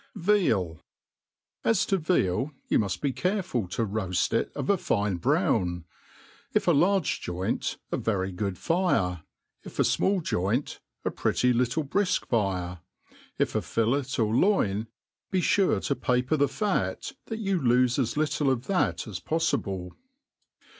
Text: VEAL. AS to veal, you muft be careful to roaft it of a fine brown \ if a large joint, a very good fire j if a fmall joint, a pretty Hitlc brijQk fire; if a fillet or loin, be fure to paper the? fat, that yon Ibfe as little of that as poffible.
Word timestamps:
VEAL. 0.15 0.81
AS 1.63 1.85
to 1.85 1.97
veal, 1.99 2.51
you 2.67 2.79
muft 2.79 3.01
be 3.01 3.13
careful 3.13 3.67
to 3.67 3.85
roaft 3.85 4.33
it 4.33 4.51
of 4.55 4.67
a 4.67 4.75
fine 4.75 5.17
brown 5.17 5.85
\ 6.19 6.53
if 6.55 6.67
a 6.67 6.71
large 6.71 7.21
joint, 7.21 7.77
a 7.91 7.97
very 7.97 8.31
good 8.31 8.57
fire 8.57 9.17
j 9.17 9.23
if 9.65 9.77
a 9.77 9.83
fmall 9.83 10.19
joint, 10.23 10.79
a 11.05 11.11
pretty 11.11 11.53
Hitlc 11.53 11.87
brijQk 11.89 12.25
fire; 12.29 12.79
if 13.37 13.53
a 13.53 13.61
fillet 13.61 14.17
or 14.17 14.33
loin, 14.35 14.87
be 15.29 15.39
fure 15.39 15.79
to 15.85 15.95
paper 15.95 16.35
the? 16.35 16.47
fat, 16.49 17.11
that 17.27 17.37
yon 17.37 17.59
Ibfe 17.59 17.99
as 17.99 18.17
little 18.17 18.49
of 18.49 18.65
that 18.65 19.05
as 19.07 19.19
poffible. 19.19 19.91